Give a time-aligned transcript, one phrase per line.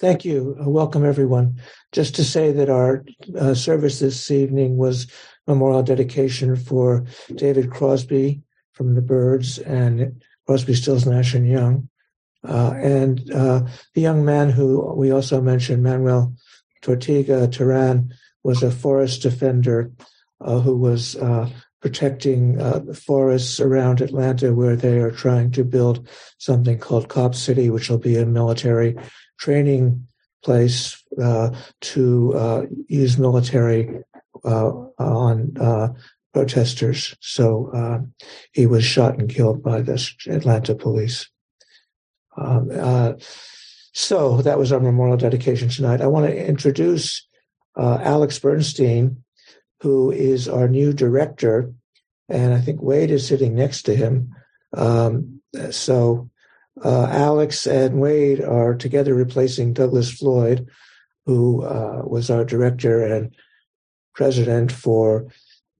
[0.00, 0.56] Thank you.
[0.60, 1.60] Uh, welcome, everyone.
[1.92, 3.04] Just to say that our
[3.38, 5.06] uh, service this evening was
[5.46, 7.04] memorial dedication for
[7.34, 11.88] David Crosby from the Byrds and Crosby, Stills, Nash and Young.
[12.46, 13.62] Uh, and uh,
[13.94, 16.34] the young man who we also mentioned, Manuel
[16.82, 19.92] Tortuguita Terán, was a forest defender
[20.40, 21.48] uh, who was uh,
[21.80, 26.08] protecting uh, the forests around Atlanta, where they are trying to build
[26.38, 28.96] something called Cop City, which will be a military
[29.38, 30.06] training
[30.42, 34.02] place uh, to use military
[34.44, 35.96] on
[36.32, 37.14] protesters.
[37.20, 38.06] So
[38.52, 41.28] he was shot and killed by the Atlanta police.
[42.36, 43.12] Um, uh,
[43.92, 46.00] so that was our memorial dedication tonight.
[46.00, 47.26] I want to introduce
[47.76, 49.22] uh, Alex Bernstein,
[49.80, 51.72] who is our new director,
[52.28, 54.34] and I think Wade is sitting next to him.
[54.76, 56.30] Um, so
[56.82, 60.68] uh, Alex and Wade are together replacing Douglas Floyd,
[61.26, 63.34] who uh, was our director and
[64.14, 65.26] president for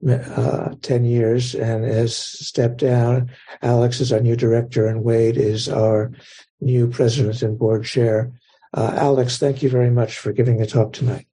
[0.08, 3.30] uh, 10 years and has stepped down.
[3.62, 6.12] Alex is our new director, and Wade is our
[6.60, 8.32] new president and board chair.
[8.72, 11.26] Uh, Alex, thank you very much for giving the talk tonight.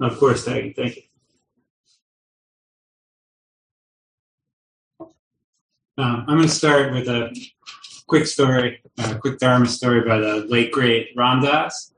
[0.00, 0.74] Of course, thank you.
[0.74, 1.02] Thank you.
[5.96, 7.34] Um, I'm going to start with a
[8.06, 11.92] quick story, a quick Dharma story by the late great Ram Dass,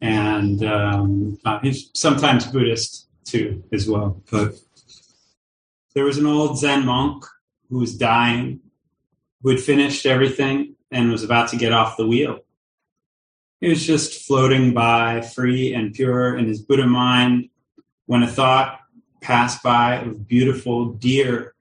[0.00, 4.22] and um, uh, he's sometimes Buddhist too as well.
[4.30, 4.54] But
[5.94, 7.24] there was an old Zen monk
[7.68, 8.60] who was dying,
[9.42, 12.40] who had finished everything and was about to get off the wheel.
[13.60, 17.50] He was just floating by, free and pure in his Buddha mind,
[18.06, 18.80] when a thought
[19.20, 21.54] passed by of beautiful deer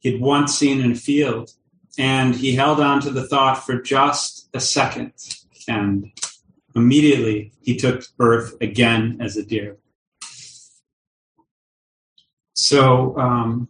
[0.00, 1.50] he'd once seen in a field.
[1.98, 5.12] And he held on to the thought for just a second.
[5.68, 6.12] And
[6.74, 9.78] immediately he took birth again as a deer.
[12.54, 13.68] So um,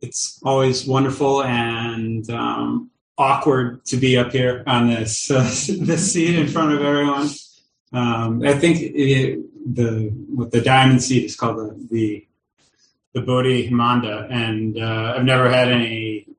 [0.00, 5.42] it's always wonderful and um, awkward to be up here on this uh,
[5.80, 7.28] this seat in front of everyone.
[7.92, 9.40] Um, I think it,
[9.74, 12.26] the what the diamond seat is called the the,
[13.14, 16.35] the Bodhimanda, and uh, I've never had any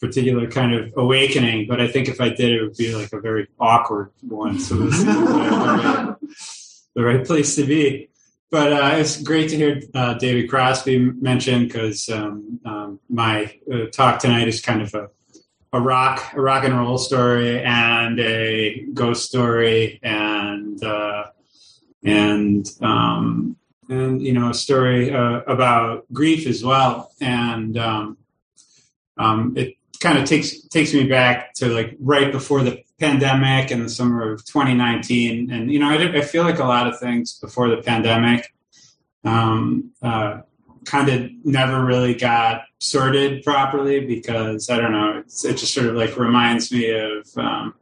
[0.00, 3.20] particular kind of awakening, but I think if I did, it would be like a
[3.20, 4.58] very awkward one.
[4.58, 5.04] So this is
[6.94, 8.08] the right place to be
[8.50, 13.86] but uh, it's great to hear uh, David Crosby mentioned because um, um, my uh,
[13.92, 15.10] talk tonight is kind of a,
[15.72, 21.26] a rock a rock and roll story and a ghost story and uh,
[22.04, 23.56] and um,
[23.88, 28.16] and you know a story uh, about grief as well and um,
[29.18, 33.82] um, it kind of takes takes me back to like right before the pandemic in
[33.82, 37.38] the summer of 2019 and you know I, I feel like a lot of things
[37.38, 38.52] before the pandemic
[39.24, 40.42] um, uh,
[40.84, 45.96] kind of never really got sorted properly because I don't know it just sort of
[45.96, 47.74] like reminds me of um,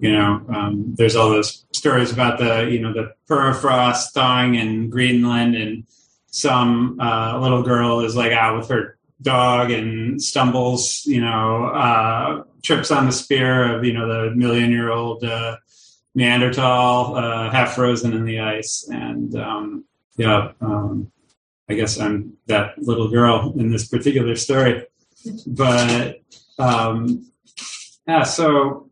[0.00, 4.90] you know um, there's all those stories about the you know the permafrost thawing in
[4.90, 5.84] Greenland and
[6.30, 12.44] some uh, little girl is like out with her dog and stumbles, you know, uh,
[12.62, 15.56] trips on the spear of, you know, the million year old uh,
[16.14, 18.88] Neanderthal, uh, half frozen in the ice.
[18.90, 19.84] And um,
[20.16, 21.10] yeah, um,
[21.68, 24.86] I guess I'm that little girl in this particular story.
[25.46, 26.20] But
[26.58, 27.30] um,
[28.06, 28.90] yeah, so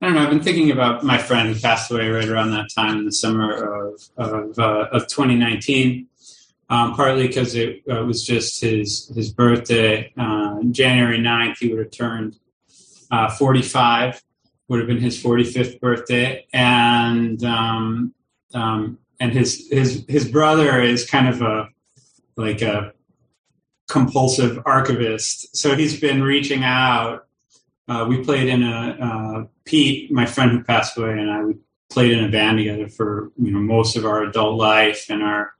[0.00, 0.22] I don't know.
[0.22, 3.12] I've been thinking about my friend who passed away right around that time in the
[3.12, 6.06] summer of of, uh, of 2019
[6.70, 10.12] um, partly because it uh, was just his his birthday.
[10.16, 12.36] Uh, January 9th, he would have turned
[13.10, 14.22] uh, 45,
[14.68, 18.14] would have been his 45th birthday, and um,
[18.54, 21.68] um, and his his his brother is kind of a
[22.36, 22.92] like a
[23.88, 27.26] compulsive archivist, so he's been reaching out.
[27.88, 31.56] Uh, we played in a uh, Pete, my friend who passed away, and I we
[31.90, 35.52] played in a band together for you know most of our adult life and our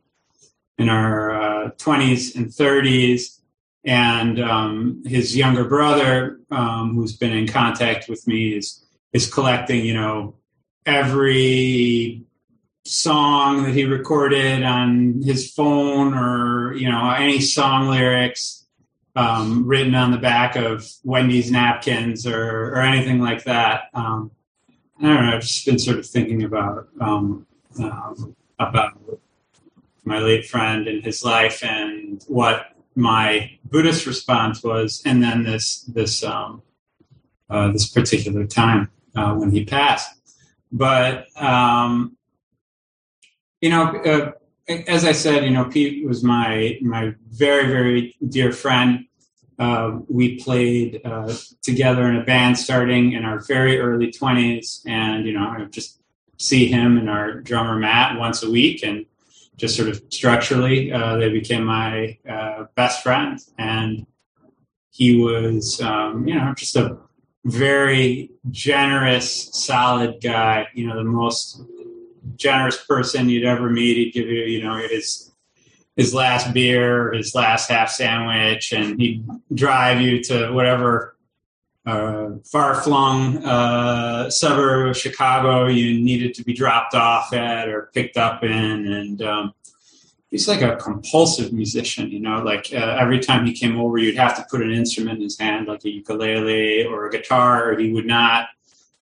[0.80, 3.38] in our uh, 20s and 30s.
[3.84, 9.84] And um, his younger brother, um, who's been in contact with me, is is collecting,
[9.84, 10.36] you know,
[10.86, 12.24] every
[12.84, 18.66] song that he recorded on his phone or you know any song lyrics
[19.16, 23.84] um, written on the back of Wendy's napkins or, or anything like that.
[23.94, 24.30] Um,
[24.98, 25.36] I don't know.
[25.36, 27.46] I've just been sort of thinking about um,
[27.78, 28.92] um, about
[30.10, 32.66] my late friend and his life and what
[32.96, 36.62] my Buddhist response was, and then this this um,
[37.48, 40.10] uh, this particular time uh, when he passed.
[40.72, 42.16] But um,
[43.60, 44.32] you know, uh,
[44.88, 49.06] as I said, you know, Pete was my my very very dear friend.
[49.58, 55.24] Uh, we played uh, together in a band starting in our very early twenties, and
[55.26, 56.00] you know, I just
[56.38, 59.06] see him and our drummer Matt once a week, and
[59.60, 63.52] just sort of structurally, uh, they became my uh, best friends.
[63.58, 64.06] And
[64.90, 66.96] he was, um, you know, just a
[67.44, 70.68] very generous, solid guy.
[70.74, 71.62] You know, the most
[72.36, 73.96] generous person you'd ever meet.
[73.96, 75.30] He'd give you, you know, his
[75.96, 81.16] his last beer, his last half sandwich, and he'd drive you to whatever
[81.86, 87.90] uh, far flung uh, suburb of Chicago you needed to be dropped off at or
[87.94, 88.50] picked up in.
[88.92, 89.54] And um,
[90.30, 94.16] he's like a compulsive musician, you know, like uh, every time he came over, you'd
[94.16, 97.78] have to put an instrument in his hand, like a ukulele or a guitar, or
[97.78, 98.48] he would not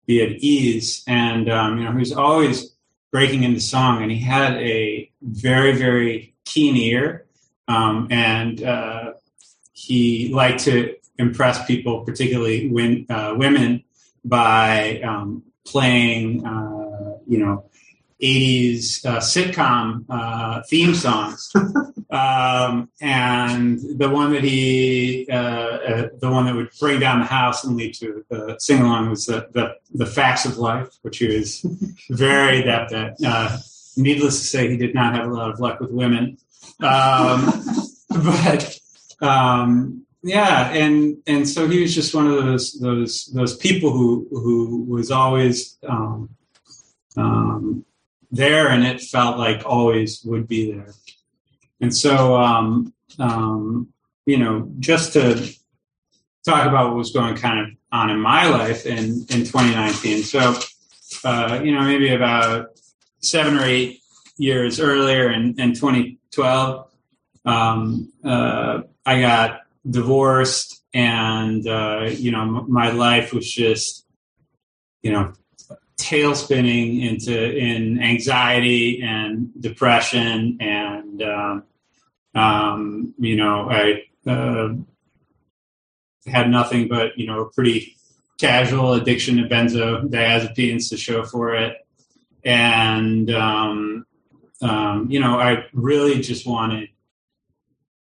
[0.05, 1.03] be at ease.
[1.07, 2.73] And, um, you know, he was always
[3.11, 7.25] breaking into song and he had a very, very keen ear.
[7.67, 9.13] Um, and uh,
[9.73, 13.83] he liked to impress people, particularly when, uh, women,
[14.25, 17.69] by um, playing, uh, you know,
[18.21, 21.53] 80s uh, sitcom uh, theme songs.
[22.09, 27.25] um, and the one that he, uh, uh, the one that would bring down the
[27.25, 31.19] house and lead to the sing along was the, the, the, Facts of Life, which
[31.19, 31.65] he was
[32.09, 33.15] very adept at.
[33.25, 33.57] Uh,
[33.95, 36.37] needless to say, he did not have a lot of luck with women.
[36.81, 37.53] Um,
[38.09, 38.79] but
[39.21, 44.27] um, yeah, and and so he was just one of those those those people who
[44.31, 46.29] who was always um,
[47.15, 47.85] um,
[48.31, 50.93] there, and it felt like always would be there.
[51.81, 53.93] And so, um, um,
[54.25, 55.35] you know, just to
[56.45, 60.23] talk about what was going kind of on in my life in in 2019.
[60.23, 60.59] So,
[61.23, 62.71] uh, you know, maybe about
[63.21, 64.01] seven or eight
[64.37, 66.91] years earlier in, in 2012,
[67.45, 74.05] um, uh, I got divorced and uh, you know my life was just
[75.01, 75.33] you know
[75.97, 81.63] tail spinning into in anxiety and depression and um,
[82.35, 84.69] um, you know I uh,
[86.25, 87.95] had nothing but you know a pretty
[88.39, 91.77] casual addiction to benzodiazepines to show for it.
[92.43, 94.05] And um,
[94.61, 96.89] um you know I really just wanted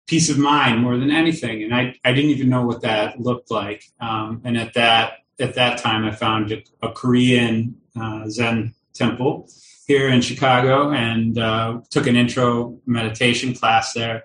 [0.06, 1.62] peace of mind more than anything.
[1.62, 3.84] And I, I didn't even know what that looked like.
[4.00, 9.48] Um, and at that at that time, I found a, a Korean uh, Zen temple
[9.86, 14.24] here in Chicago and uh, took an intro meditation class there.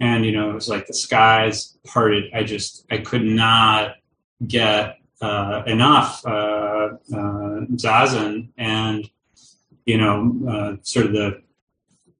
[0.00, 2.32] And you know, it was like the skies parted.
[2.34, 3.96] I just I could not
[4.46, 9.08] get uh, enough uh, uh, zazen, and
[9.86, 11.42] you know, uh, sort of the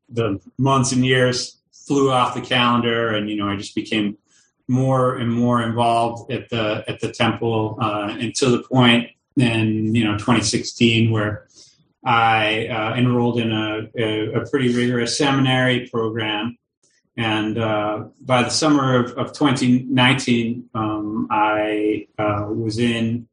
[0.08, 4.18] the months and years flew off the calendar, and you know I just became
[4.66, 10.04] more and more involved at the at the temple uh, until the point in you
[10.04, 11.46] know 2016 where
[12.04, 16.58] I uh, enrolled in a, a, a, pretty rigorous seminary program.
[17.16, 23.26] And uh, by the summer of, of 2019, um, I uh, was in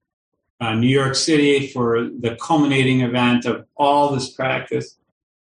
[0.61, 4.95] uh, New York City for the culminating event of all this practice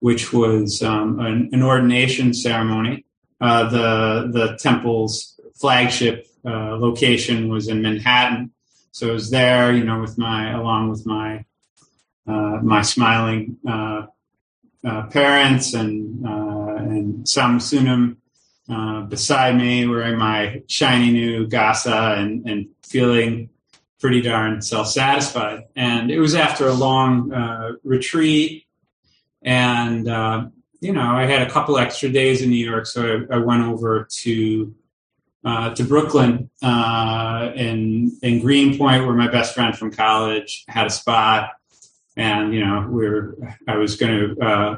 [0.04, 3.06] which was um, an, an, ordination ceremony.
[3.40, 8.52] Uh, the the temple's flagship uh, location was in Manhattan,
[8.92, 11.46] so I was there, you know, with my along with my
[12.28, 14.08] uh, my smiling uh,
[14.86, 18.18] uh, parents and uh, and Sam Sunam
[19.08, 23.52] beside me, wearing my shiny new gasa and and feeling
[24.02, 25.64] pretty darn self satisfied.
[25.78, 27.32] And it was after a long
[27.86, 28.62] retreat
[29.44, 30.48] and, uh,
[30.80, 33.64] you know, I had a couple extra days in New York, so I, I went
[33.64, 34.76] over to
[35.46, 40.90] uh, to Brooklyn uh, in in Greenpoint, where my best friend from college had a
[40.90, 41.52] spot,
[42.16, 43.36] and you know, we are
[43.68, 44.76] I was going to, uh,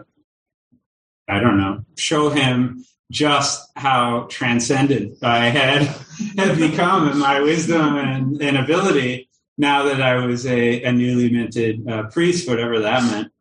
[1.28, 5.84] I don't know, show him just how transcendent I had
[6.38, 11.32] had become in my wisdom and, and ability now that I was a, a newly
[11.32, 13.32] minted uh, priest, whatever that meant.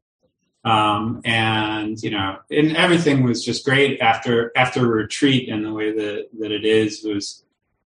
[0.64, 5.73] Um, and you know, and everything was just great after after a retreat and the
[5.73, 7.44] way that that it is was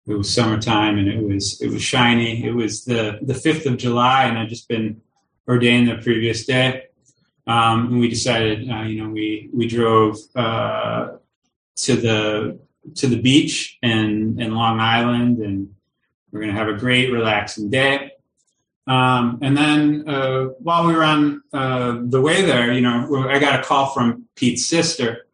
[0.07, 2.43] it was summertime and it was it was shiny.
[2.43, 5.01] It was the the fifth of July, and I'd just been
[5.47, 6.85] ordained the previous day.
[7.45, 11.17] Um, and we decided, uh, you know, we we drove uh,
[11.75, 12.59] to the
[12.95, 15.75] to the beach in in Long Island, and
[16.31, 18.12] we're going to have a great relaxing day.
[18.85, 23.39] Um, and then uh, while we were on uh, the way there, you know, I
[23.39, 25.25] got a call from Pete's sister,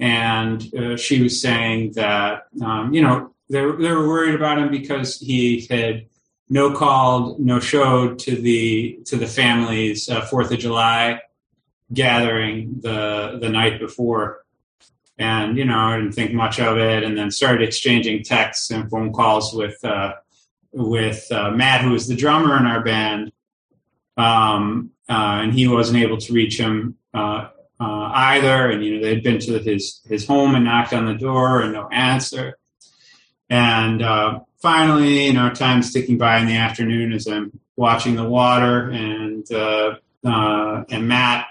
[0.00, 4.70] and uh, she was saying that um, you know they, they were worried about him
[4.70, 6.06] because he had
[6.48, 11.20] no called, no showed to the to the family's uh, Fourth of July
[11.92, 14.44] gathering the the night before,
[15.16, 18.90] and you know I didn't think much of it, and then started exchanging texts and
[18.90, 20.14] phone calls with uh,
[20.72, 23.32] with uh, Matt, who was the drummer in our band,
[24.16, 27.48] um, uh, and he wasn't able to reach him uh,
[27.78, 28.70] uh, either.
[28.70, 31.72] And you know, they'd been to his his home and knocked on the door, and
[31.72, 32.58] no answer.
[33.48, 38.28] And uh, finally, you know, time's ticking by in the afternoon as I'm watching the
[38.28, 41.46] water, and uh, and Matt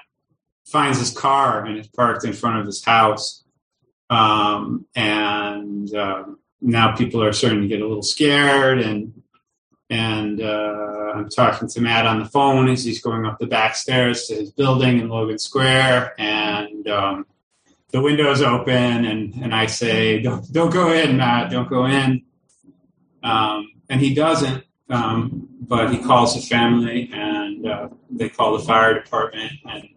[0.70, 3.44] finds his car and it's parked in front of his house.
[4.10, 9.14] Um, and um, now people are starting to get a little scared and
[9.90, 13.76] and uh, I'm talking to Matt on the phone as he's going up the back
[13.76, 17.26] stairs to his building in Logan Square, and um,
[17.90, 21.52] the window's open, and, and I say, "Don't don't go in, Matt.
[21.52, 22.24] Don't go in."
[23.24, 28.64] Um, and he doesn't, um, but he calls the family, and uh, they call the
[28.64, 29.90] fire department, and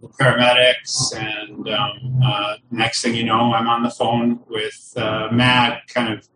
[0.00, 5.28] the paramedics, and um, uh, next thing you know, I'm on the phone with uh,
[5.32, 6.28] Matt, kind of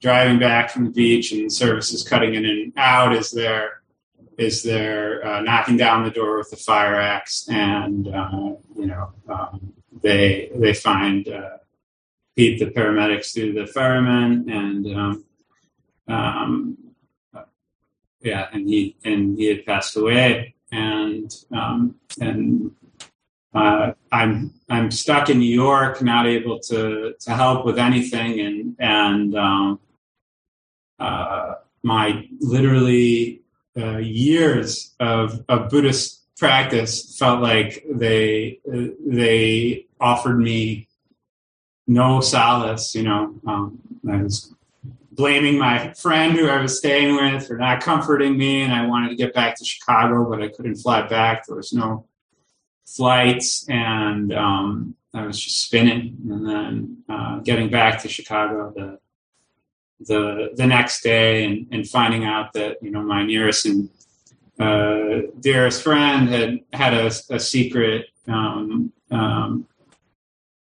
[0.00, 3.14] driving back from the beach, and services cutting in and out.
[3.14, 3.82] As they're
[4.36, 9.12] is they're uh, knocking down the door with the fire axe, and uh, you know
[9.28, 11.58] um, they they find uh,
[12.36, 15.24] Pete, the paramedics, through the firemen, and um,
[16.08, 16.78] um,
[18.20, 22.72] yeah, and he and he had passed away and um, and
[23.54, 28.76] uh, I'm I'm stuck in New York, not able to to help with anything, and
[28.78, 29.80] and um,
[30.98, 33.42] uh, my literally
[33.76, 40.88] uh, years of of Buddhist practice felt like they they offered me
[41.86, 42.94] no solace.
[42.94, 43.78] You know, um,
[44.10, 44.52] I was
[45.14, 49.10] blaming my friend who I was staying with for not comforting me, and I wanted
[49.10, 51.46] to get back to Chicago, but I couldn't fly back.
[51.46, 52.06] There was no
[52.86, 56.16] flights, and um, I was just spinning.
[56.28, 58.98] And then uh, getting back to Chicago the
[60.00, 63.88] the the next day, and, and finding out that you know my nearest and
[64.58, 69.66] uh, dearest friend had had a, a secret um, um,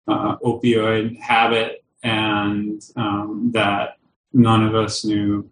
[0.07, 3.97] uh, opioid habit, and um, that
[4.33, 5.49] none of us knew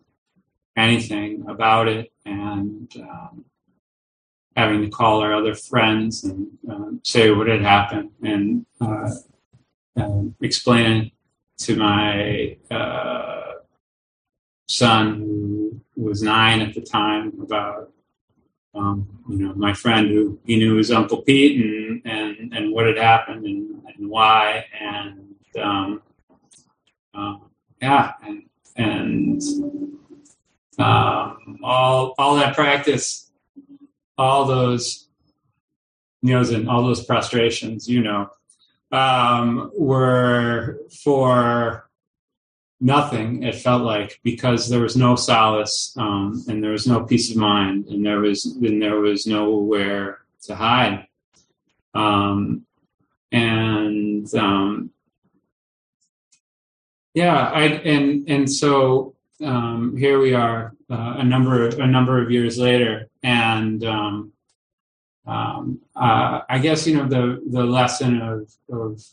[0.76, 3.46] anything about it, and um,
[4.56, 9.10] having to call our other friends and uh, say what had happened and uh,
[9.96, 11.12] um, explain it
[11.58, 13.54] to my uh,
[14.68, 17.92] son, who was nine at the time, about
[18.74, 22.88] um, you know my friend who he knew was Uncle Pete and and, and what
[22.88, 24.66] had happened and, and why.
[24.80, 26.02] And um,
[27.14, 27.36] uh,
[27.82, 28.44] yeah and
[28.82, 29.42] and
[30.78, 33.30] um, all all that practice,
[34.18, 35.08] all those
[36.22, 38.30] you and all those prostrations, you know,
[38.92, 41.90] um, were for
[42.80, 43.44] nothing.
[43.44, 47.38] It felt like because there was no solace um, and there was no peace of
[47.38, 51.08] mind, and there was and there was nowhere to hide.
[51.94, 52.66] Um,
[53.32, 54.92] and um,
[57.14, 62.32] yeah, I and and so um, here we are uh, a number a number of
[62.32, 64.34] years later, and um,
[65.26, 69.04] um, uh, I guess you know the the lesson of of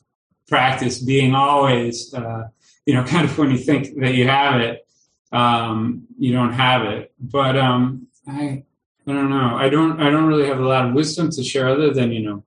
[0.47, 2.49] practice being always uh,
[2.87, 4.87] you know kind of when you think that you have it,
[5.33, 7.13] um, you don't have it.
[7.19, 8.65] But um, I
[9.07, 9.57] I don't know.
[9.57, 12.21] I don't I don't really have a lot of wisdom to share other than you
[12.21, 12.45] know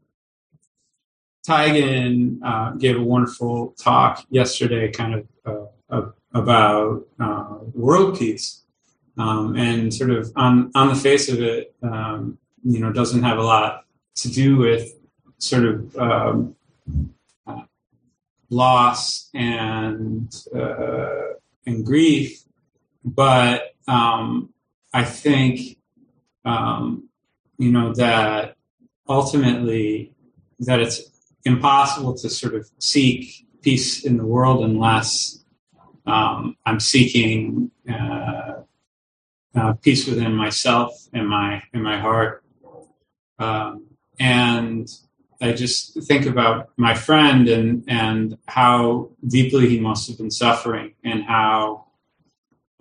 [1.47, 8.63] Taigen uh, gave a wonderful talk yesterday, kind of uh, about uh, world peace,
[9.17, 13.37] um, and sort of on on the face of it, um, you know, doesn't have
[13.37, 14.93] a lot to do with
[15.39, 16.55] sort of um,
[17.47, 17.63] uh,
[18.49, 21.33] loss and uh,
[21.65, 22.43] and grief,
[23.03, 24.53] but um,
[24.93, 25.77] I think
[26.45, 27.09] um,
[27.57, 28.55] you know that
[29.09, 30.13] ultimately
[30.59, 31.01] that it's
[31.45, 35.43] impossible to sort of seek peace in the world unless
[36.05, 38.61] um, I'm seeking uh,
[39.55, 42.43] uh, peace within myself and my in my heart.
[43.39, 43.85] Um,
[44.19, 44.87] and
[45.41, 50.93] I just think about my friend and and how deeply he must have been suffering,
[51.03, 51.85] and how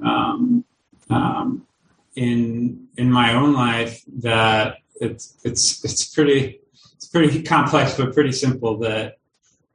[0.05, 0.64] um,
[1.09, 1.67] um,
[2.14, 6.60] in in my own life that it's it's it's pretty
[7.00, 9.16] it's pretty complex but pretty simple that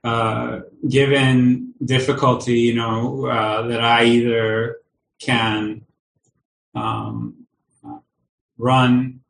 [0.03, 4.77] uh, given difficulty, you know, uh, that I either
[5.19, 5.87] can
[6.75, 7.47] um,
[8.59, 9.21] run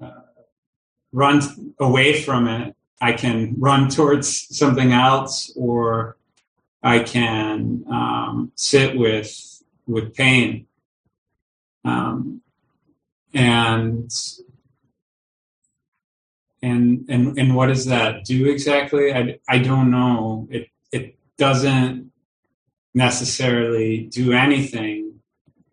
[0.00, 0.22] uh,
[1.12, 1.42] run
[1.78, 6.16] away from it, I can run towards something else, or
[6.82, 10.66] I can um, sit with with pain.
[11.84, 12.40] Um,
[13.34, 14.10] and
[16.62, 19.12] and and and what does that do exactly?
[19.12, 20.46] I I don't know.
[20.50, 22.12] It it doesn't
[22.94, 25.20] necessarily do anything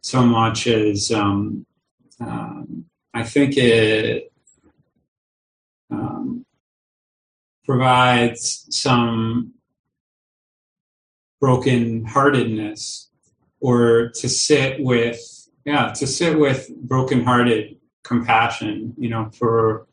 [0.02, 1.66] so much as um,
[2.20, 4.32] um, I think it
[5.92, 6.46] um,
[7.66, 9.54] provides some
[11.40, 13.10] broken heartedness
[13.60, 15.20] or to sit with
[15.66, 19.88] yeah to sit with broken hearted compassion you know for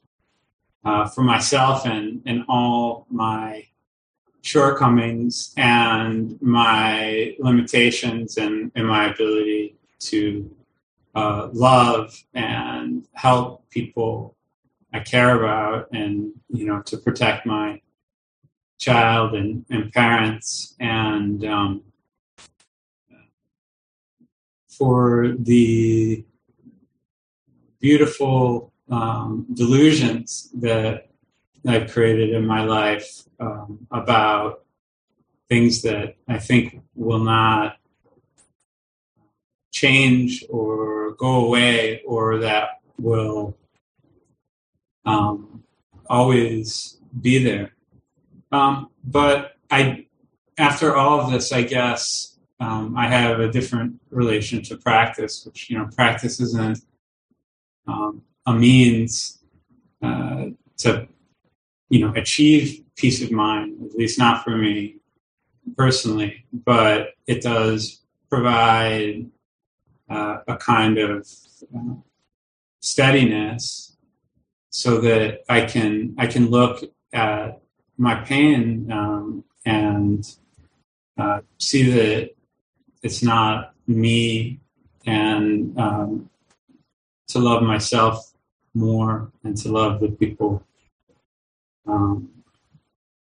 [0.87, 3.67] uh, for myself and, and all my
[4.43, 10.49] shortcomings and my limitations and, and my ability to
[11.17, 14.37] uh, love and help people
[14.93, 17.81] I care about and, you know, to protect my
[18.79, 21.83] child and, and parents and um,
[24.69, 26.25] for the
[27.81, 31.09] beautiful um, delusions that
[31.67, 34.65] I've created in my life um, about
[35.49, 37.77] things that I think will not
[39.73, 43.57] change or go away or that will
[45.05, 45.63] um,
[46.09, 47.73] always be there.
[48.53, 50.07] Um, but I,
[50.57, 55.69] after all of this, I guess um, I have a different relation to practice, which
[55.69, 56.79] you know, practice isn't
[57.87, 59.39] um, a means
[60.03, 60.47] uh,
[60.79, 61.09] to
[61.89, 64.97] you know achieve peace of mind at least not for me
[65.77, 69.27] personally but it does provide
[70.09, 71.27] uh, a kind of
[71.77, 71.95] uh,
[72.81, 73.97] steadiness
[74.71, 76.83] so that i can i can look
[77.13, 77.61] at
[77.99, 80.37] my pain um, and
[81.19, 82.31] uh, see that
[83.03, 84.61] it's not me
[85.07, 86.29] and um,
[87.29, 88.33] to love myself
[88.77, 90.63] more and to love the people
[91.87, 92.31] um,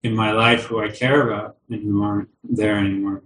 [0.02, 3.22] in my life who I care about and who aren't there anymore.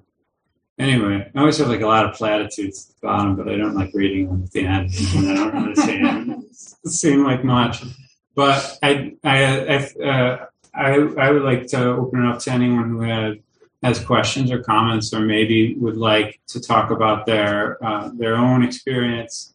[0.78, 3.76] Anyway, I always have like a lot of platitudes at the bottom, but I don't
[3.76, 6.44] like reading them at the end, and I don't understand.
[6.52, 7.84] seem, seem like much.
[8.36, 12.90] But I, I, I, uh, I, I would like to open it up to anyone
[12.90, 13.40] who had,
[13.82, 18.64] has questions or comments, or maybe would like to talk about their uh, their own
[18.64, 19.54] experience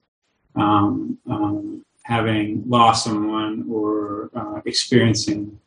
[0.55, 5.61] um, um, having lost someone or uh, experiencing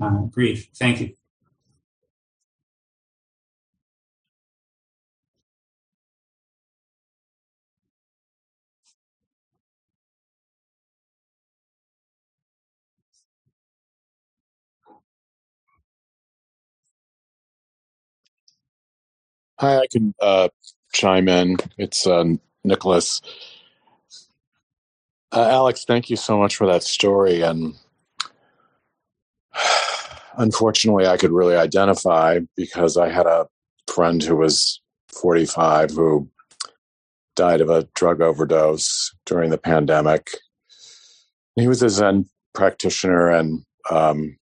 [0.00, 0.68] uh, grief.
[0.76, 1.14] Thank you.
[19.60, 20.48] Hi, I can uh,
[20.92, 21.56] chime in.
[21.78, 22.24] It's uh,
[22.64, 23.22] Nicholas.
[25.36, 27.42] Uh, Alex, thank you so much for that story.
[27.42, 27.74] And
[30.38, 33.46] unfortunately, I could really identify because I had a
[33.86, 34.80] friend who was
[35.12, 36.30] 45 who
[37.34, 40.30] died of a drug overdose during the pandemic.
[41.54, 44.38] He was a Zen practitioner and um,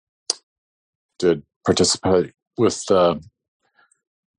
[1.20, 3.22] did participate with the,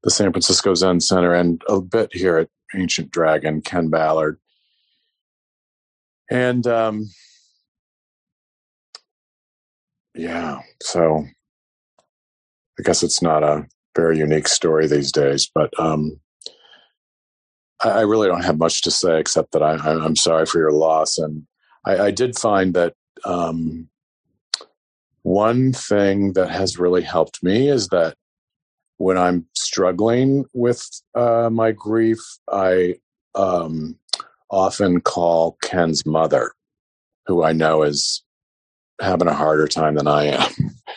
[0.03, 4.37] the San Francisco Zen Center and a bit here at Ancient Dragon, Ken Ballard.
[6.31, 7.09] And um,
[10.15, 11.25] yeah, so
[12.79, 13.67] I guess it's not a
[13.97, 16.21] very unique story these days, but um,
[17.83, 19.73] I, I, really don't have much to say except that I,
[20.05, 21.17] am sorry for your loss.
[21.17, 21.45] And
[21.85, 22.93] I, I did find that
[23.25, 23.89] um,
[25.23, 28.15] one thing that has really helped me is that
[28.97, 32.95] when I'm struggling with uh, my grief, I
[33.35, 33.97] um,
[34.51, 36.51] often call Ken's mother,
[37.25, 38.23] who I know is
[38.99, 40.51] having a harder time than I am,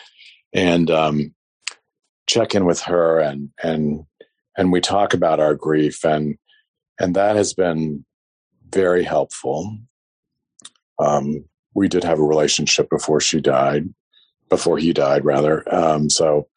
[0.53, 1.33] and um,
[2.27, 4.05] check in with her and and
[4.57, 6.37] and we talk about our grief and
[6.99, 8.05] and that has been
[8.69, 9.77] very helpful.
[10.99, 13.93] Um, we did have a relationship before she died,
[14.49, 15.63] before he died, rather.
[15.73, 16.47] Um, so,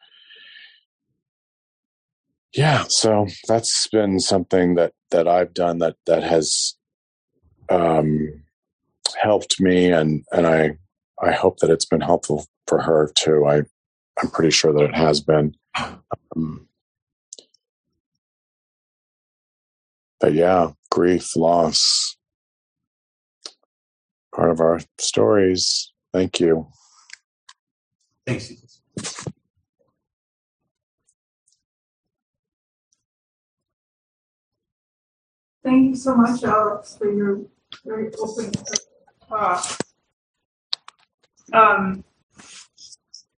[2.55, 6.78] yeah, so that's been something that that I've done that that has
[7.71, 8.43] um,
[9.21, 10.77] helped me, and and I
[11.23, 13.47] I hope that it's been helpful for her too.
[13.47, 13.63] I
[14.21, 15.55] I'm pretty sure that it has been.
[16.37, 16.69] Um,
[20.21, 22.17] but yeah, grief, loss,
[24.35, 25.93] part of our stories.
[26.13, 26.67] Thank you.
[28.27, 28.53] Thanks.
[35.65, 37.43] Thank you so much, Alex, for your
[37.89, 38.53] very open
[39.29, 39.79] talk.
[41.55, 42.05] Um,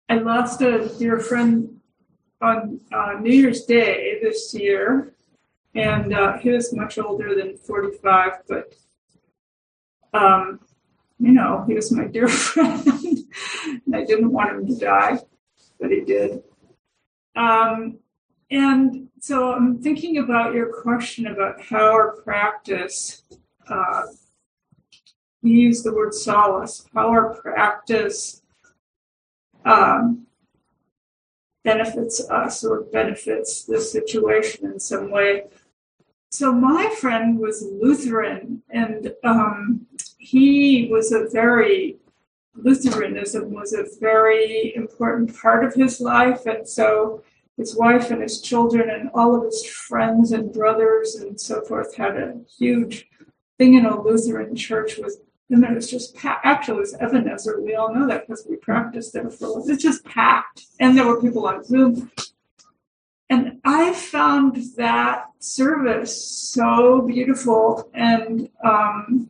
[0.09, 1.79] I lost a dear friend
[2.41, 5.13] on uh, New Year's Day this year,
[5.75, 8.73] and uh, he was much older than 45, but
[10.13, 10.59] um,
[11.19, 12.87] you know, he was my dear friend,
[13.85, 15.19] and I didn't want him to die,
[15.79, 16.41] but he did.
[17.35, 17.99] Um,
[18.49, 23.21] and so I'm thinking about your question about how our practice,
[23.69, 24.03] uh,
[25.41, 28.41] you use the word solace, how our practice
[29.65, 30.25] um,
[31.63, 35.45] benefits us or benefits the situation in some way.
[36.31, 41.97] So my friend was Lutheran, and um, he was a very
[42.55, 47.23] Lutheranism was a very important part of his life, and so
[47.57, 51.95] his wife and his children and all of his friends and brothers and so forth
[51.95, 53.07] had a huge
[53.57, 55.19] thing in a Lutheran church with
[55.49, 56.45] and then it's just packed.
[56.45, 57.59] Actually, it was Ebenezer.
[57.59, 59.69] We all know that because we practiced there for a while.
[59.69, 60.65] It's just packed.
[60.79, 62.11] And there were people on Zoom.
[63.31, 69.29] And I found that service so beautiful and um,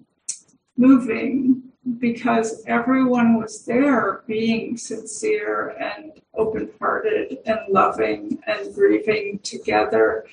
[0.78, 1.64] moving
[2.00, 10.26] because everyone was there being sincere and open hearted and loving and grieving together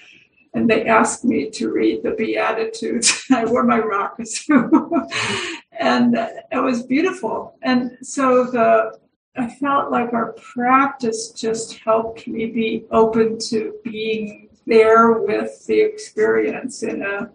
[0.56, 3.26] and they asked me to read the Beatitudes.
[3.30, 5.06] I wore my rakusu,
[5.78, 7.56] and it was beautiful.
[7.62, 8.98] And so the
[9.38, 15.80] I felt like our practice just helped me be open to being there with the
[15.80, 17.30] experience in a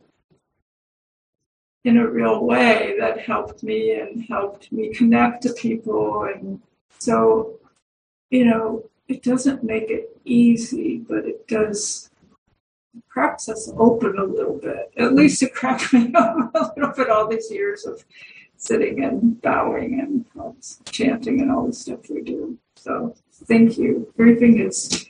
[1.84, 6.62] in a real way that helped me and helped me connect to people and
[7.00, 7.58] so
[8.30, 12.11] you know it doesn't make it easy but it does
[13.10, 14.92] cracks us open a little bit.
[14.98, 18.04] At least it cracked me up a little bit all these years of
[18.58, 22.58] sitting and bowing and chanting and all the stuff we do.
[22.76, 23.16] So
[23.48, 24.14] thank you.
[24.16, 25.08] Grieving is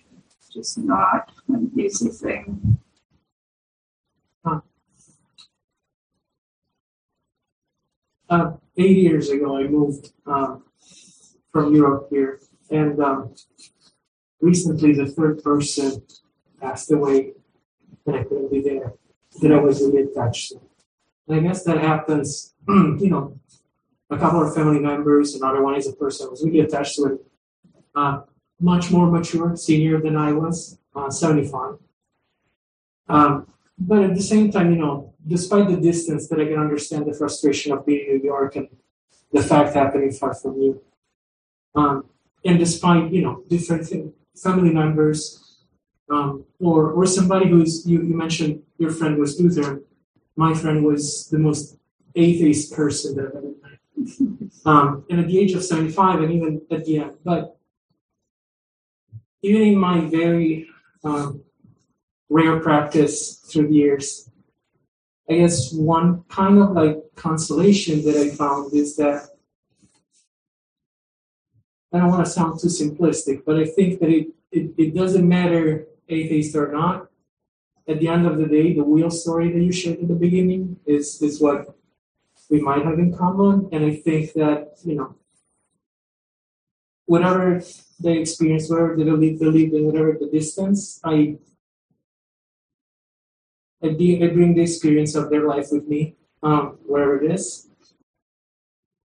[0.53, 2.77] just not an easy thing.
[8.29, 10.63] Uh, eight years ago, I moved um,
[11.51, 12.39] from Europe here,
[12.69, 13.35] and um,
[14.39, 16.01] recently the third person
[16.61, 17.33] passed away
[18.05, 18.93] and I couldn't be there,
[19.41, 20.61] that I was really attached to.
[21.27, 23.39] And I guess that happens, you know,
[24.09, 27.05] a couple of family members, another one is a person I was really attached to,
[27.05, 27.25] it,
[27.95, 28.21] uh,
[28.59, 31.75] much more mature, senior than I was, uh, 75.
[33.07, 37.05] Um, but at the same time, you know, despite the distance, that I can understand
[37.05, 38.67] the frustration of being in New York and
[39.31, 40.81] the fact happening far from you.
[41.73, 42.05] Um,
[42.43, 43.87] and despite, you know, different
[44.35, 45.40] family members
[46.09, 49.83] um, or or somebody who's you, you mentioned your friend was Lutheran.
[50.35, 51.77] My friend was the most
[52.15, 54.37] atheist person that I've ever met.
[54.63, 57.57] Um, and at the age of 75, and even at the end, but
[59.41, 60.67] even in my very
[61.03, 61.41] um,
[62.29, 64.29] rare practice through the years,
[65.27, 69.29] I guess one kind of like consolation that I found is that
[71.93, 75.27] I don't want to sound too simplistic, but I think that it, it, it doesn't
[75.27, 77.07] matter atheist or not,
[77.87, 80.77] at the end of the day, the real story that you shared at the beginning
[80.85, 81.75] is is what
[82.49, 83.69] we might have in common.
[83.71, 85.15] And I think that, you know,
[87.05, 87.61] whatever
[87.99, 91.37] the experience, whatever they believe, believe in whatever the distance, I
[93.83, 97.67] I, I bring the experience of their life with me, um, wherever it is.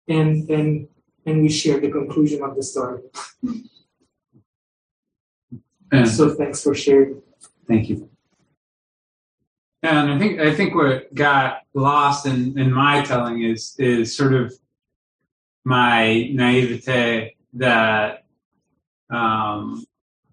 [0.07, 0.87] And and
[1.25, 3.01] and we share the conclusion of the story.
[5.93, 7.21] And so thanks for sharing.
[7.67, 8.10] Thank you.
[9.84, 14.34] And I think I think what got lost in, in my telling is is sort
[14.34, 14.53] of
[15.65, 18.25] my naivete that
[19.10, 19.86] um,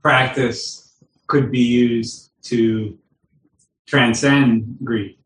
[0.02, 0.94] practice
[1.26, 2.96] could be used to
[3.86, 5.16] transcend grief,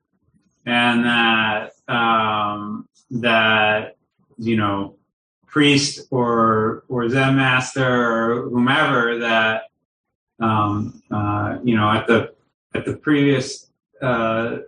[0.67, 3.97] and that um, that
[4.39, 4.97] you know
[5.47, 9.65] priest or or Zen master or whomever that
[10.41, 12.35] um, uh, you know at the
[12.75, 13.71] at the previous
[14.03, 14.59] uh,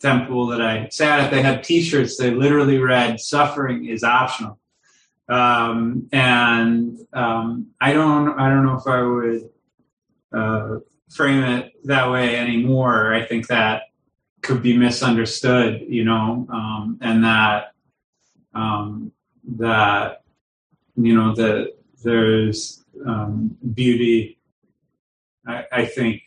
[0.00, 2.16] temple that I sat at, they had T-shirts.
[2.16, 4.58] They literally read "Suffering is optional,"
[5.28, 9.50] um, and um, I don't I don't know if I would
[10.32, 10.78] uh,
[11.10, 13.14] frame it that way anymore.
[13.14, 13.82] I think that
[14.42, 17.72] could be misunderstood, you know, um, and that
[18.54, 19.12] um,
[19.58, 20.22] that
[20.96, 24.38] you know that there's um, beauty.
[25.46, 26.22] I, I, think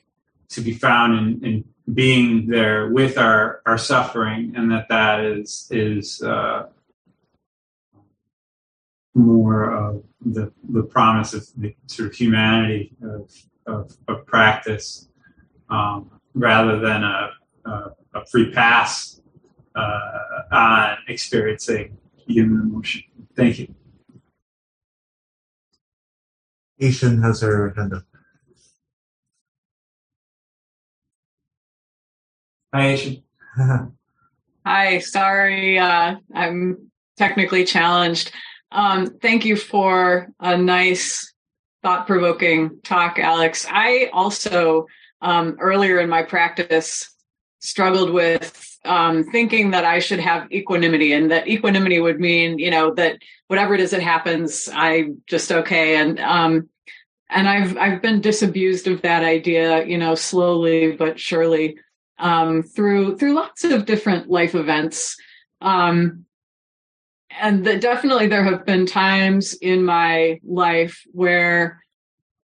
[0.49, 5.67] to be found in, in, being there with our our suffering, and that that is
[5.71, 6.67] is uh,
[9.13, 13.31] more of the the promise of the sort of humanity of
[13.67, 15.07] of, of practice
[15.69, 17.31] um, rather than a,
[17.65, 19.21] a, a free pass
[19.75, 20.19] uh,
[20.51, 21.97] on experiencing
[22.27, 23.03] human emotion.
[23.35, 23.75] Thank you.
[26.77, 28.03] Ishan has her hand up.
[32.75, 33.23] Hi, Ishan.
[34.65, 38.33] Hi, sorry, uh, I'm technically challenged.
[38.69, 41.33] Um, thank you for a nice,
[41.83, 43.65] thought provoking talk, Alex.
[43.71, 44.87] I also,
[45.21, 47.15] um, earlier in my practice,
[47.59, 52.71] struggled with um, thinking that I should have equanimity and that equanimity would mean, you
[52.71, 55.95] know, that whatever it is that happens, I'm just okay.
[55.95, 56.67] And, um,
[57.29, 61.77] and I've, I've been disabused of that idea, you know, slowly but surely,
[62.17, 65.15] um, through, through lots of different life events.
[65.61, 66.25] Um,
[67.39, 71.81] and the, definitely there have been times in my life where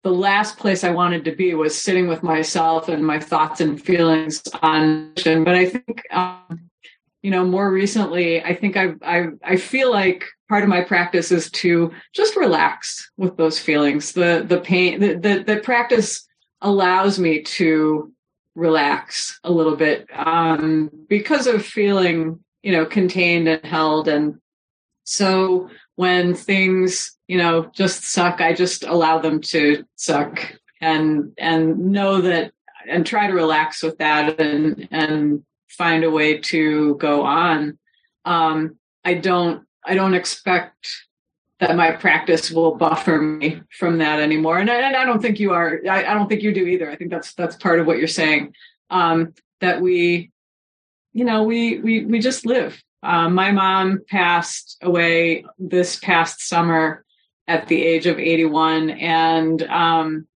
[0.02, 3.80] the last place I wanted to be was sitting with myself and my thoughts and
[3.80, 5.44] feelings on mission.
[5.44, 6.70] But I think, um,
[7.22, 11.30] you know, more recently, I think I I I feel like part of my practice
[11.30, 14.12] is to just relax with those feelings.
[14.12, 16.26] The the pain the the, the practice
[16.62, 18.10] allows me to
[18.54, 24.08] relax a little bit um, because of feeling you know contained and held.
[24.08, 24.40] And
[25.04, 31.78] so when things you know just suck i just allow them to suck and and
[31.78, 32.52] know that
[32.88, 37.78] and try to relax with that and and find a way to go on.
[38.24, 40.88] Um i don't i don't expect
[41.60, 44.58] that my practice will buffer me from that anymore.
[44.58, 46.90] And i, and I don't think you are I, I don't think you do either.
[46.90, 48.54] I think that's that's part of what you're saying
[48.88, 50.30] um that we
[51.12, 52.82] you know we we we just live.
[53.02, 57.04] Um, my mom passed away this past summer
[57.48, 60.28] at the age of 81 and um,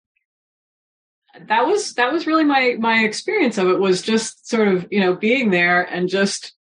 [1.49, 5.01] that was that was really my my experience of it was just sort of you
[5.01, 6.53] know being there and just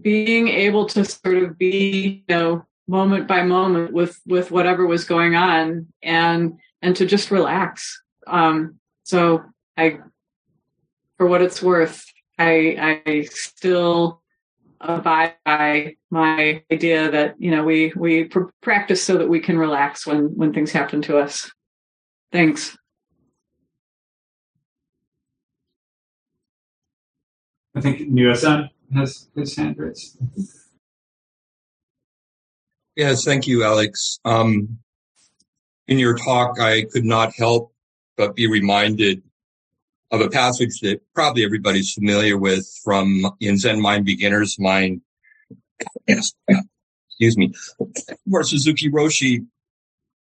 [0.00, 5.04] being able to sort of be you know moment by moment with with whatever was
[5.04, 9.42] going on and and to just relax um so
[9.76, 9.98] i
[11.16, 12.04] for what it's worth
[12.38, 14.20] i i still
[14.80, 19.58] abide by my idea that you know we we pr- practice so that we can
[19.58, 21.50] relax when when things happen to us.
[22.32, 22.76] Thanks.
[27.74, 30.18] I think Nuasan has his hand raised.
[33.00, 34.20] Yes, thank you, Alex.
[34.26, 34.78] Um,
[35.88, 37.72] in your talk, I could not help
[38.18, 39.22] but be reminded
[40.10, 45.00] of a passage that probably everybody's familiar with from in Zen Mind Beginner's Mind.
[46.06, 46.34] Yes,
[47.08, 47.54] excuse me,
[48.24, 49.46] where Suzuki Roshi,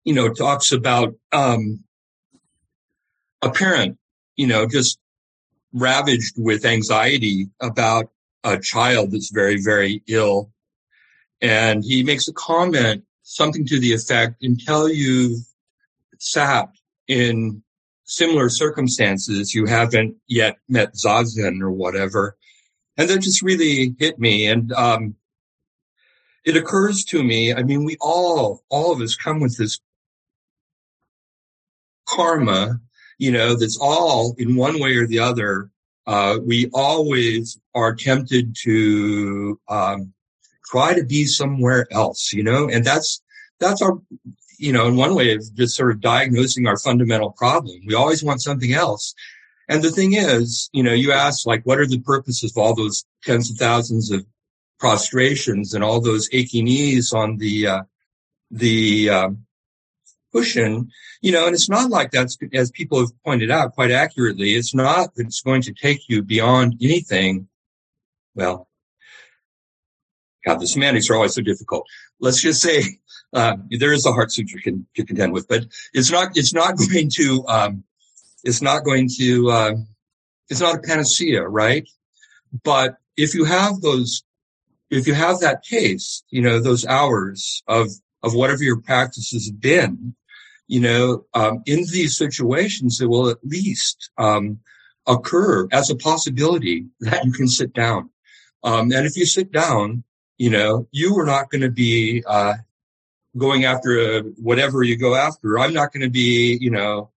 [0.05, 1.83] you know, talks about um,
[3.43, 3.99] a parent,
[4.37, 5.01] you know, just
[5.73, 8.13] ravaged with anxiety about
[8.45, 10.53] a child that's very, very ill.
[11.41, 15.39] And he makes a comment, something to the effect, until you've
[16.19, 16.69] sat
[17.07, 17.63] in
[18.05, 22.37] similar circumstances, you haven't yet met Zazen or whatever.
[22.97, 24.47] And that just really hit me.
[24.47, 25.15] And, um,
[26.45, 29.79] it occurs to me, I mean, we all, all of us come with this
[32.09, 32.81] karma,
[33.19, 35.71] you know, that's all in one way or the other.
[36.07, 40.15] Uh, we always are tempted to, um,
[40.71, 43.23] try to be somewhere else, you know, and that's,
[43.61, 43.99] that's our,
[44.59, 47.79] you know, in one way of just sort of diagnosing our fundamental problem.
[47.87, 49.15] We always want something else.
[49.69, 52.75] And the thing is, you know, you ask like, what are the purposes of all
[52.75, 54.25] those tens of thousands of
[54.79, 57.83] prostrations and all those achy knees on the uh,
[58.51, 59.31] the uh,
[60.33, 64.55] cushion, you know, and it's not like that's as people have pointed out quite accurately.
[64.55, 67.49] It's not that it's going to take you beyond anything.
[68.35, 68.68] Well,
[70.57, 71.87] The semantics are always so difficult.
[72.21, 72.99] Let's just say
[73.33, 76.37] uh, there is a heart suture can, to contend with, but it's not.
[76.37, 77.45] It's not going to.
[77.47, 77.85] Um,
[78.45, 79.51] it's not going to.
[79.51, 79.73] Uh,
[80.49, 81.87] it's not a panacea, right?
[82.65, 84.23] But if you have those,
[84.91, 87.89] if you have that taste, you know, those hours of
[88.23, 90.15] of whatever your practice has been,
[90.67, 94.59] you know, um, in these situations, it will at least um,
[95.07, 98.11] occur as a possibility that you can sit down.
[98.65, 100.05] Um, and if you sit down,
[100.39, 102.55] you know, you are not going to be uh,
[103.37, 105.59] going after a, whatever you go after.
[105.59, 107.11] I'm not going to be, you know,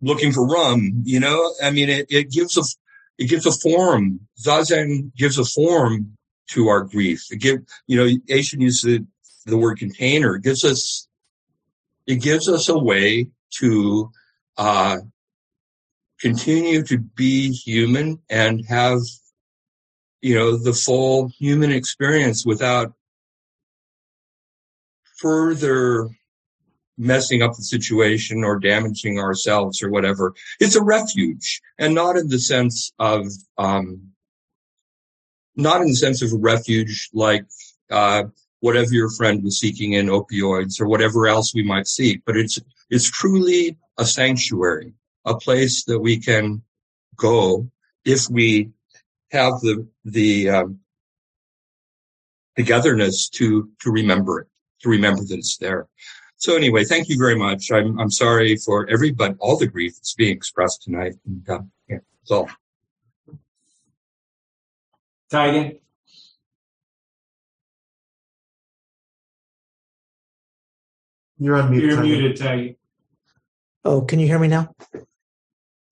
[0.00, 1.02] looking for rum.
[1.04, 2.62] You know, I mean, it, it gives a
[3.18, 4.20] it gives a form.
[4.40, 6.16] Zazen gives a form
[6.50, 7.26] to our grief.
[7.30, 9.06] It give you know, Asian uses the,
[9.46, 10.36] the word container.
[10.36, 11.08] It gives us
[12.06, 14.10] it gives us a way to
[14.56, 14.98] uh,
[16.20, 19.00] continue to be human and have
[20.20, 22.92] you know the full human experience without
[25.18, 26.08] further
[26.98, 30.34] messing up the situation or damaging ourselves or whatever.
[30.58, 33.26] It's a refuge and not in the sense of,
[33.56, 34.12] um,
[35.54, 37.44] not in the sense of a refuge like,
[37.90, 38.24] uh,
[38.60, 42.58] whatever your friend was seeking in opioids or whatever else we might seek, but it's,
[42.90, 44.92] it's truly a sanctuary,
[45.24, 46.62] a place that we can
[47.16, 47.70] go
[48.04, 48.70] if we
[49.30, 50.80] have the, the, um,
[52.56, 54.48] togetherness to, to remember it,
[54.82, 55.86] to remember that it's there.
[56.38, 57.70] So anyway, thank you very much.
[57.72, 61.14] I'm I'm sorry for every but all the grief that's being expressed tonight.
[61.26, 62.48] And, uh, yeah, that's all.
[65.30, 65.72] Tiger.
[71.38, 71.82] You're on mute.
[71.82, 72.02] You're Tiger.
[72.02, 72.74] muted, Tiger.
[73.84, 74.74] Oh, can you hear me now?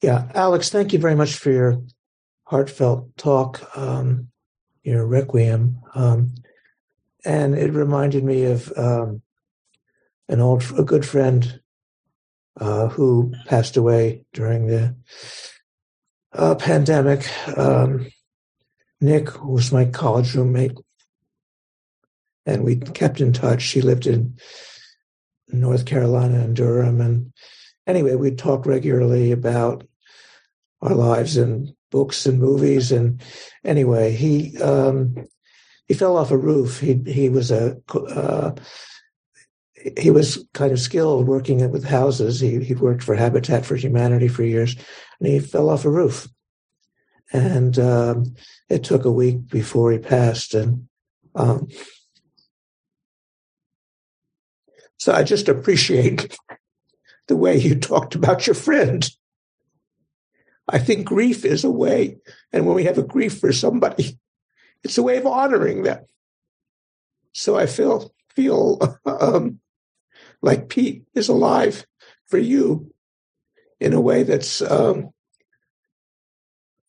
[0.01, 1.83] Yeah, Alex, thank you very much for your
[2.47, 4.29] heartfelt talk, um,
[4.83, 6.35] your requiem, um,
[7.25, 9.21] and it reminded me of um,
[10.29, 11.61] an old, a good friend
[12.61, 14.95] uh, who passed away during the
[16.33, 17.29] uh, pandemic.
[17.59, 18.07] Um,
[19.01, 20.79] Nick was my college roommate,
[22.47, 23.61] and we kept in touch.
[23.61, 24.37] She lived in
[25.49, 27.33] North Carolina and Durham, and
[27.89, 29.85] anyway, we'd talk regularly about
[30.81, 32.93] our lives and books and movies.
[32.93, 33.23] And
[33.65, 35.17] anyway, he um,
[35.89, 36.79] he fell off a roof.
[36.79, 38.51] He he was a uh,
[39.97, 42.39] he was kind of skilled working with houses.
[42.39, 44.77] He he worked for Habitat for Humanity for years,
[45.19, 46.29] and he fell off a roof.
[47.33, 48.37] And um,
[48.69, 50.53] it took a week before he passed.
[50.53, 50.89] And
[51.35, 51.69] um,
[54.99, 56.37] so I just appreciate
[57.29, 59.11] the way you talked about your friend.
[60.69, 62.19] I think grief is a way,
[62.53, 64.19] and when we have a grief for somebody,
[64.85, 66.05] it's a way of honoring them.
[67.33, 69.61] So I feel feel um,
[70.43, 71.87] like Pete is alive
[72.27, 72.93] for you
[73.81, 75.11] in a way that's um,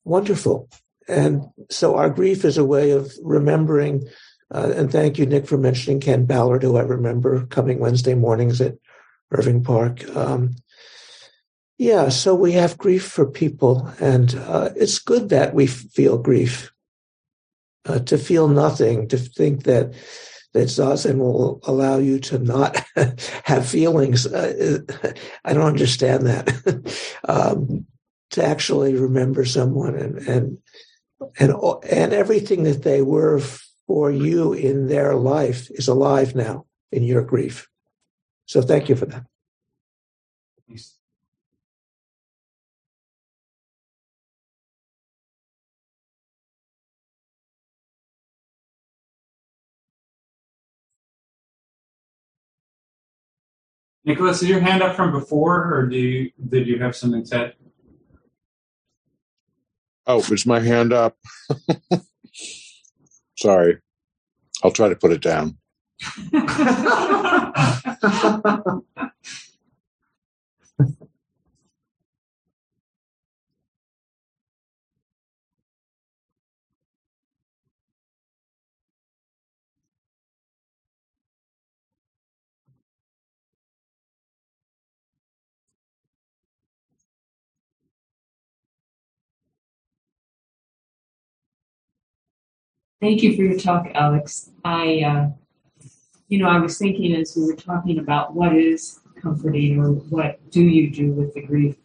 [0.04, 0.70] wonderful.
[1.08, 4.08] And so our grief is a way of remembering.
[4.54, 8.62] Uh, and thank you, Nick, for mentioning Ken Ballard, who I remember coming Wednesday mornings
[8.62, 8.76] at
[9.32, 10.08] Irving Park.
[10.16, 10.56] Um,
[11.78, 16.72] yeah, so we have grief for people, and uh, it's good that we feel grief.
[17.86, 19.94] Uh, to feel nothing, to think that
[20.54, 22.84] that zazen will allow you to not
[23.44, 24.26] have feelings.
[24.26, 24.80] Uh,
[25.46, 27.16] I don't understand that.
[27.30, 27.86] um,
[28.32, 30.58] to actually remember someone and and
[31.40, 31.54] and
[31.90, 33.40] and everything that they were
[33.88, 37.70] for you in their life is alive now in your grief.
[38.46, 39.26] So thank you for that.
[54.08, 57.56] Nicholas, is your hand up from before, or do you, did you have something set?
[60.08, 61.18] Oh, is my hand up?
[63.38, 63.80] Sorry.
[64.64, 65.58] I'll try to put it down.
[93.00, 94.50] Thank you for your talk, Alex.
[94.66, 95.30] I, uh,
[96.30, 100.40] you know, I was thinking as we were talking about what is comforting or what
[100.50, 101.76] do you do with the grief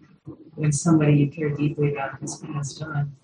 [0.54, 3.14] when somebody you care deeply about has passed on.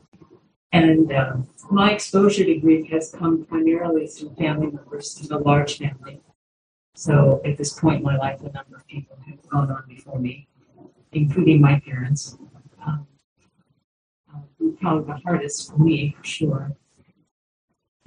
[0.72, 1.36] And uh,
[1.70, 6.20] my exposure to grief has come primarily through family members in a large family.
[6.94, 10.18] So at this point in my life, a number of people have gone on before
[10.18, 10.46] me,
[11.12, 12.36] including my parents.
[12.86, 12.98] Uh,
[14.78, 16.76] probably the hardest for me, for sure.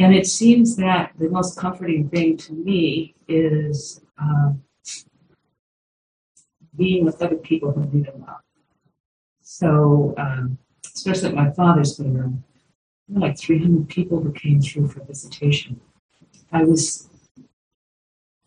[0.02, 4.54] And it seems that the most comforting thing to me is uh,
[6.76, 8.42] being with other people who need them well.
[9.42, 10.58] So, um,
[10.96, 12.34] especially at my father's funeral,
[13.10, 15.80] like 300 people who came through for visitation.
[16.52, 17.08] I was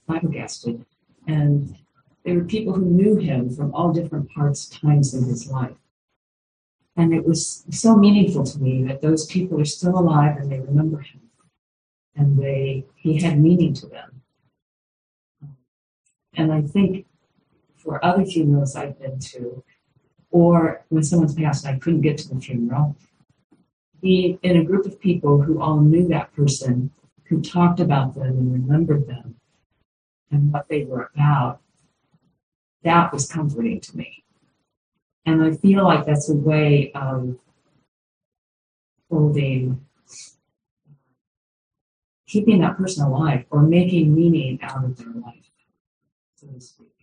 [0.06, 0.84] flabbergasted.
[1.28, 1.76] And
[2.24, 5.76] there were people who knew him from all different parts, times in his life.
[6.96, 10.58] And it was so meaningful to me that those people are still alive and they
[10.58, 11.20] remember him.
[12.16, 14.22] And they he had meaning to them.
[16.36, 17.06] And I think
[17.76, 19.62] for other funerals I've been to,
[20.30, 22.96] or when someone's passed and I couldn't get to the funeral,
[24.00, 26.90] being in a group of people who all knew that person,
[27.24, 29.36] who talked about them and remembered them
[30.30, 31.60] and what they were about,
[32.82, 34.24] that was comforting to me.
[35.24, 37.38] And I feel like that's a way of
[39.10, 39.86] holding,
[42.34, 45.48] keeping that person alive or making meaning out of their life,
[46.34, 46.93] so to speak.